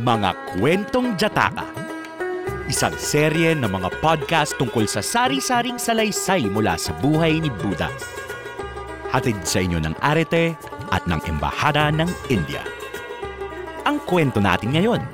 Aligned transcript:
Mga 0.00 0.32
Kwentong 0.56 1.12
Jataka 1.20 1.68
Isang 2.72 2.96
serye 2.96 3.52
ng 3.52 3.68
mga 3.68 4.00
podcast 4.00 4.56
tungkol 4.56 4.88
sa 4.88 5.04
sari-saring 5.04 5.76
salaysay 5.76 6.48
mula 6.48 6.80
sa 6.80 6.96
buhay 7.04 7.36
ni 7.36 7.52
Buddha. 7.52 7.92
Hatid 9.12 9.44
sa 9.44 9.60
inyo 9.60 9.76
ng 9.76 9.92
Arete 10.00 10.56
at 10.88 11.04
ng 11.04 11.20
Embahada 11.28 11.92
ng 11.92 12.08
India. 12.32 12.64
Ang 13.84 14.00
kwento 14.08 14.40
natin 14.40 14.72
ngayon, 14.72 15.04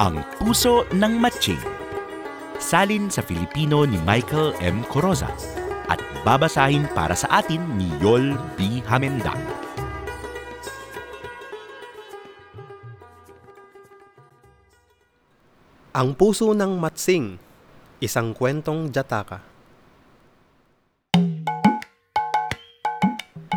Ang 0.00 0.24
Puso 0.40 0.88
ng 0.96 1.20
Matching. 1.20 1.60
Salin 2.56 3.12
sa 3.12 3.20
Filipino 3.20 3.84
ni 3.84 4.00
Michael 4.08 4.56
M. 4.64 4.80
Coroza 4.88 5.28
at 5.92 6.00
babasahin 6.24 6.88
para 6.96 7.12
sa 7.12 7.44
atin 7.44 7.60
ni 7.76 7.92
Yol 8.00 8.32
B. 8.56 8.80
Hamendang. 8.88 9.69
Ang 15.90 16.14
Puso 16.14 16.54
ng 16.54 16.78
Matsing, 16.78 17.34
isang 17.98 18.30
kwentong 18.30 18.94
jataka. 18.94 19.42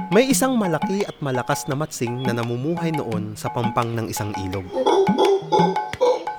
May 0.10 0.34
isang 0.34 0.58
malaki 0.58 1.06
at 1.06 1.14
malakas 1.22 1.70
na 1.70 1.78
matsing 1.78 2.26
na 2.26 2.34
namumuhay 2.34 2.90
noon 2.90 3.38
sa 3.38 3.54
pampang 3.54 3.94
ng 3.94 4.10
isang 4.10 4.34
ilog. 4.50 4.66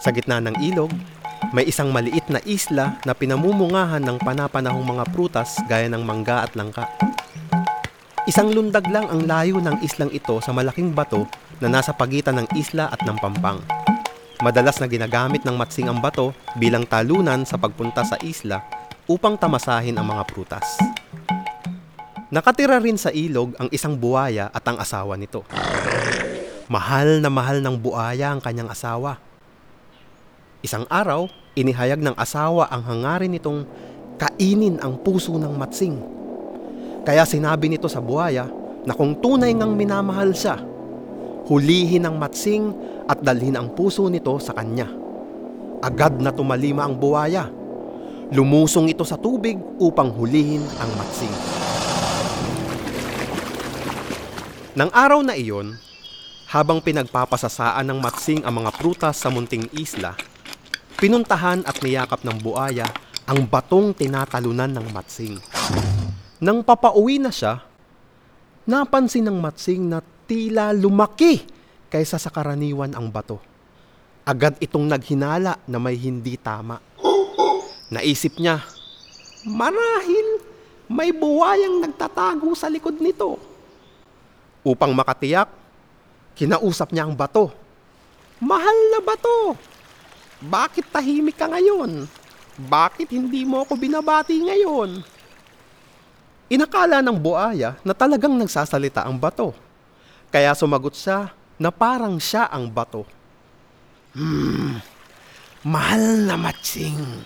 Sa 0.03 0.11
gitna 0.11 0.43
ng 0.43 0.59
ilog, 0.67 0.91
may 1.55 1.71
isang 1.71 1.95
maliit 1.95 2.27
na 2.27 2.43
isla 2.43 2.99
na 3.07 3.15
pinamumungahan 3.15 4.03
ng 4.03 4.19
panapanahong 4.19 4.99
mga 4.99 5.15
prutas 5.15 5.63
gaya 5.71 5.87
ng 5.87 6.03
mangga 6.03 6.43
at 6.43 6.59
langka. 6.59 6.91
Isang 8.27 8.51
lundag 8.51 8.91
lang 8.91 9.07
ang 9.07 9.31
layo 9.31 9.63
ng 9.63 9.79
islang 9.79 10.11
ito 10.11 10.43
sa 10.43 10.51
malaking 10.51 10.91
bato 10.91 11.31
na 11.63 11.71
nasa 11.71 11.95
pagitan 11.95 12.43
ng 12.43 12.51
isla 12.59 12.91
at 12.91 12.99
ng 13.07 13.15
pampang. 13.23 13.63
Madalas 14.45 14.77
na 14.77 14.85
ginagamit 14.85 15.41
ng 15.41 15.57
matsing 15.57 15.89
ang 15.89 16.05
bato 16.05 16.37
bilang 16.61 16.85
talunan 16.85 17.49
sa 17.49 17.57
pagpunta 17.57 18.05
sa 18.05 18.21
isla 18.21 18.61
upang 19.09 19.41
tamasahin 19.41 19.97
ang 19.97 20.05
mga 20.05 20.21
prutas. 20.29 20.77
Nakatira 22.29 22.77
rin 22.77 23.01
sa 23.01 23.09
ilog 23.09 23.57
ang 23.57 23.73
isang 23.73 23.97
buwaya 23.97 24.53
at 24.53 24.61
ang 24.69 24.77
asawa 24.77 25.17
nito. 25.17 25.49
Mahal 26.69 27.25
na 27.25 27.33
mahal 27.33 27.65
ng 27.65 27.73
buwaya 27.81 28.37
ang 28.37 28.45
kanyang 28.45 28.69
asawa. 28.69 29.17
Isang 30.61 30.85
araw, 30.93 31.25
inihayag 31.57 32.05
ng 32.05 32.13
asawa 32.13 32.69
ang 32.69 32.85
hangarin 32.85 33.33
nitong 33.33 33.65
kainin 34.21 34.77
ang 34.85 35.01
puso 35.01 35.41
ng 35.41 35.57
matsing. 35.57 35.97
Kaya 37.01 37.25
sinabi 37.25 37.73
nito 37.73 37.89
sa 37.89 38.05
buwaya 38.05 38.45
na 38.85 38.93
kung 38.93 39.17
tunay 39.25 39.57
ngang 39.57 39.73
minamahal 39.73 40.37
siya, 40.37 40.61
hulihin 41.45 42.09
ang 42.09 42.17
matsing 42.17 42.73
at 43.05 43.21
dalhin 43.21 43.57
ang 43.57 43.73
puso 43.77 44.09
nito 44.09 44.37
sa 44.41 44.57
kanya. 44.57 44.89
Agad 45.85 46.17
na 46.17 46.33
tumalima 46.33 46.89
ang 46.89 46.97
buwaya. 46.97 47.53
Lumusong 48.33 48.89
ito 48.89 49.05
sa 49.05 49.21
tubig 49.21 49.61
upang 49.77 50.09
hulihin 50.09 50.65
ang 50.81 50.91
matsing. 50.97 51.35
Nang 54.75 54.91
araw 54.91 55.21
na 55.23 55.37
iyon, 55.37 55.77
habang 56.51 56.81
pinagpapasasaan 56.83 57.85
ng 57.87 57.99
matsing 58.01 58.41
ang 58.43 58.65
mga 58.65 58.75
prutas 58.75 59.21
sa 59.21 59.29
munting 59.31 59.69
isla, 59.77 60.17
pinuntahan 60.99 61.63
at 61.69 61.79
niyakap 61.85 62.25
ng 62.25 62.39
buaya 62.41 62.89
ang 63.29 63.45
batong 63.45 63.93
tinatalunan 63.93 64.73
ng 64.73 64.87
matsing. 64.91 65.37
Nang 66.41 66.65
papauwi 66.65 67.21
na 67.21 67.31
siya, 67.31 67.63
napansin 68.65 69.29
ng 69.29 69.39
matsing 69.39 69.85
na 69.85 70.01
tila 70.25 70.73
lumaki 70.73 71.45
kaysa 71.93 72.19
sa 72.19 72.33
karaniwan 72.33 72.93
ang 72.97 73.09
bato. 73.13 73.39
Agad 74.25 74.57
itong 74.59 74.89
naghinala 74.89 75.61
na 75.69 75.79
may 75.79 76.01
hindi 76.01 76.41
tama. 76.41 76.81
Naisip 77.93 78.41
niya, 78.41 78.65
marahil 79.45 80.41
may 80.89 81.13
buwayang 81.13 81.85
nagtatago 81.85 82.57
sa 82.57 82.73
likod 82.73 82.97
nito. 82.99 83.37
Upang 84.65 84.97
makatiyak, 84.97 85.53
kinausap 86.33 86.91
niya 86.91 87.05
ang 87.05 87.13
bato. 87.13 87.53
Mahal 88.41 88.77
na 88.91 89.01
bato! 89.05 89.55
Bakit 90.45 90.93
tahimik 90.93 91.37
ka 91.37 91.49
ngayon? 91.49 92.05
Bakit 92.59 93.13
hindi 93.13 93.45
mo 93.45 93.65
ako 93.65 93.77
binabati 93.77 94.37
ngayon? 94.41 95.01
Inakala 96.53 97.01
ng 97.01 97.17
buaya 97.17 97.81
na 97.81 97.97
talagang 97.97 98.37
nagsasalita 98.37 99.09
ang 99.09 99.17
bato. 99.17 99.57
Kaya 100.35 100.51
sumagot 100.51 100.99
siya 100.99 101.31
na 101.63 101.71
parang 101.71 102.19
siya 102.19 102.51
ang 102.51 102.67
bato. 102.67 103.07
Hmm, 104.19 104.83
mahal 105.63 106.27
na 106.27 106.35
matsing. 106.35 107.23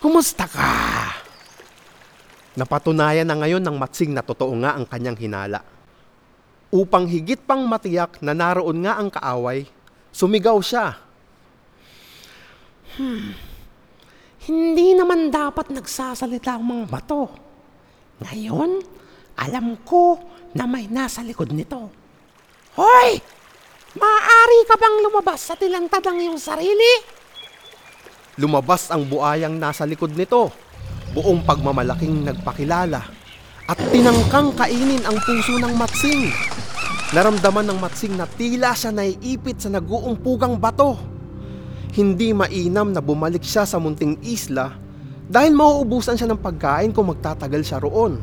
Kumusta 0.00 0.48
ka? 0.48 0.72
Napatunayan 2.56 3.28
na 3.28 3.36
ngayon 3.36 3.60
ng 3.60 3.76
matsing 3.76 4.16
na 4.16 4.24
totoo 4.24 4.56
nga 4.64 4.72
ang 4.72 4.88
kanyang 4.88 5.20
hinala. 5.20 5.60
Upang 6.72 7.04
higit 7.04 7.44
pang 7.44 7.68
matiyak 7.68 8.16
na 8.24 8.32
naroon 8.32 8.80
nga 8.80 8.96
ang 8.96 9.12
kaaway, 9.12 9.68
sumigaw 10.08 10.56
siya. 10.64 10.96
Hmm, 12.96 13.36
hindi 14.48 14.96
naman 14.96 15.28
dapat 15.28 15.68
nagsasalita 15.68 16.56
ang 16.56 16.64
mga 16.64 16.84
bato. 16.88 17.28
Ngayon, 18.24 18.80
alam 19.36 19.76
ko 19.84 20.16
na 20.56 20.64
may 20.64 20.88
nasa 20.88 21.20
likod 21.20 21.52
nito. 21.52 22.01
Hoy! 22.72 23.20
Maaari 23.92 24.58
ka 24.64 24.80
bang 24.80 25.04
lumabas 25.04 25.44
sa 25.44 25.52
tilantad 25.52 26.00
ng 26.08 26.24
iyong 26.24 26.40
sarili? 26.40 27.04
Lumabas 28.40 28.88
ang 28.88 29.04
buayang 29.04 29.60
nasa 29.60 29.84
likod 29.84 30.16
nito, 30.16 30.48
buong 31.12 31.44
pagmamalaking 31.44 32.24
nagpakilala, 32.24 33.04
at 33.68 33.76
tinangkang 33.92 34.56
kainin 34.56 35.04
ang 35.04 35.20
puso 35.20 35.60
ng 35.60 35.76
matsing. 35.76 36.32
Naramdaman 37.12 37.68
ng 37.68 37.76
matsing 37.76 38.16
na 38.16 38.24
tila 38.24 38.72
siya 38.72 38.88
naiipit 38.88 39.60
sa 39.60 39.68
naguumpugang 39.68 40.56
bato. 40.56 40.96
Hindi 41.92 42.32
mainam 42.32 42.96
na 42.96 43.04
bumalik 43.04 43.44
siya 43.44 43.68
sa 43.68 43.76
munting 43.76 44.16
isla 44.24 44.72
dahil 45.28 45.52
mauubusan 45.52 46.16
siya 46.16 46.32
ng 46.32 46.40
pagkain 46.40 46.96
kung 46.96 47.12
magtatagal 47.12 47.68
siya 47.68 47.84
roon. 47.84 48.16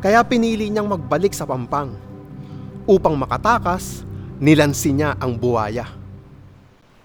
Kaya 0.00 0.24
pinili 0.24 0.72
niyang 0.72 0.88
magbalik 0.88 1.36
sa 1.36 1.44
pampang. 1.44 2.08
Upang 2.90 3.14
makatakas, 3.14 4.02
nilansi 4.42 4.90
niya 4.90 5.14
ang 5.22 5.38
buwaya. 5.38 5.86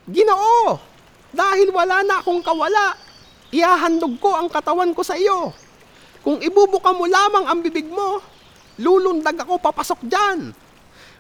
Ginoo! 0.10 0.82
Dahil 1.30 1.70
wala 1.70 2.02
na 2.02 2.26
akong 2.26 2.42
kawala, 2.42 2.98
ihahandog 3.54 4.18
ko 4.18 4.34
ang 4.34 4.50
katawan 4.50 4.90
ko 4.98 5.06
sa 5.06 5.14
iyo. 5.14 5.54
Kung 6.26 6.42
ibubuka 6.42 6.90
mo 6.90 7.06
lamang 7.06 7.46
ang 7.46 7.62
bibig 7.62 7.86
mo, 7.86 8.18
lulundag 8.82 9.38
ako 9.46 9.62
papasok 9.62 10.10
dyan. 10.10 10.58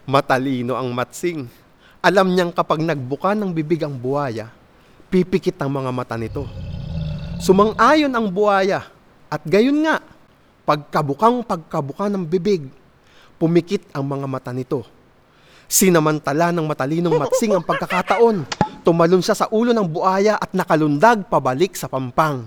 Matalino 0.09 0.73
ang 0.73 0.89
matsing. 0.97 1.45
Alam 2.01 2.33
niyang 2.33 2.49
kapag 2.49 2.81
nagbuka 2.81 3.37
ng 3.37 3.53
bibig 3.53 3.85
ang 3.85 3.93
buwaya, 3.93 4.49
pipikit 5.13 5.61
ang 5.61 5.77
mga 5.77 5.93
mata 5.93 6.17
nito. 6.17 6.49
Sumang-ayon 7.37 8.09
ang 8.09 8.33
buwaya 8.33 8.81
at 9.29 9.45
gayon 9.45 9.85
nga, 9.85 10.01
pagkabukang 10.65 11.45
pagkabuka 11.45 12.09
ng 12.09 12.25
bibig, 12.25 12.65
pumikit 13.37 13.85
ang 13.95 14.07
mga 14.07 14.25
mata 14.27 14.51
nito. 14.55 14.83
Sinamantala 15.65 16.53
ng 16.53 16.65
matalinong 16.69 17.17
matsing 17.17 17.57
ang 17.57 17.65
pagkakataon, 17.65 18.45
tumalon 18.85 19.23
siya 19.23 19.33
sa 19.33 19.49
ulo 19.49 19.73
ng 19.73 19.87
buaya 19.89 20.37
at 20.37 20.53
nakalundag 20.53 21.25
pabalik 21.25 21.73
sa 21.73 21.89
pampang. 21.89 22.45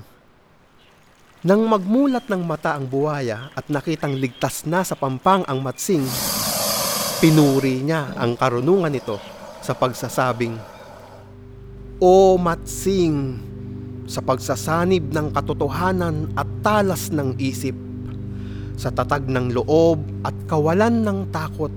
Nang 1.42 1.62
magmulat 1.66 2.26
ng 2.26 2.42
mata 2.42 2.74
ang 2.74 2.86
buaya 2.86 3.50
at 3.54 3.70
nakitang 3.70 4.18
ligtas 4.18 4.66
na 4.66 4.82
sa 4.82 4.98
pampang 4.98 5.46
ang 5.46 5.62
matsing, 5.62 6.02
pinuri 7.18 7.82
niya 7.82 8.14
ang 8.18 8.34
karunungan 8.34 8.90
nito 8.90 9.18
sa 9.62 9.74
pagsasabing, 9.74 10.58
O 11.98 12.38
matsing, 12.38 13.38
sa 14.08 14.22
pagsasanib 14.22 15.10
ng 15.10 15.34
katotohanan 15.34 16.30
at 16.38 16.46
talas 16.62 17.10
ng 17.10 17.34
isip, 17.42 17.74
sa 18.78 18.94
tatag 18.94 19.26
ng 19.26 19.58
loob 19.58 19.98
at 20.22 20.32
kawalan 20.46 21.02
ng 21.02 21.34
takot, 21.34 21.74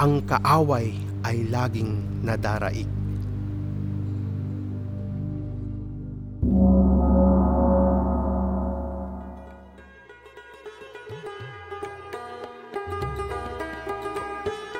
ang 0.00 0.24
kaaway 0.24 0.96
ay 1.28 1.44
laging 1.52 2.00
nadaraig. 2.24 2.88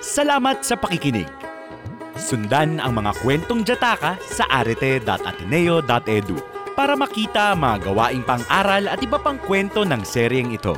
Salamat 0.03 0.65
sa 0.65 0.77
pakikinig. 0.77 1.29
Sundan 2.17 2.81
ang 2.81 3.01
mga 3.01 3.17
kwentong 3.21 3.65
Jataka 3.65 4.21
sa 4.21 4.45
arete.ateneo.edu 4.49 6.37
para 6.73 6.97
makita 6.97 7.53
mga 7.53 7.89
gawaing 7.89 8.25
pang-aral 8.25 8.89
at 8.89 9.01
iba 9.01 9.21
pang 9.21 9.37
kwento 9.41 9.85
ng 9.85 10.03
seryeng 10.05 10.53
ito. 10.53 10.77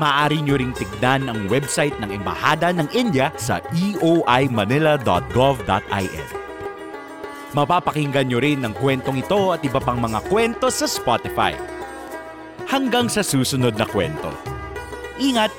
Maaari 0.00 0.40
nyo 0.40 0.56
ring 0.56 0.72
tignan 0.72 1.28
ang 1.28 1.52
website 1.52 1.92
ng 2.00 2.16
Embahada 2.16 2.72
ng 2.72 2.88
India 2.96 3.28
sa 3.36 3.60
eoimanila.gov.in. 3.76 6.28
Mapapakinggan 7.52 8.32
nyo 8.32 8.40
rin 8.40 8.64
ang 8.64 8.72
kwentong 8.72 9.20
ito 9.20 9.52
at 9.52 9.60
iba 9.60 9.76
pang 9.76 10.00
mga 10.00 10.24
kwento 10.32 10.72
sa 10.72 10.88
Spotify. 10.88 11.52
Hanggang 12.64 13.12
sa 13.12 13.20
susunod 13.20 13.76
na 13.76 13.84
kwento. 13.84 14.32
Ingat! 15.20 15.52